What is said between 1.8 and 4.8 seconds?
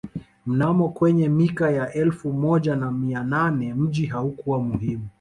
elfu moja na mia nane mji haukuwa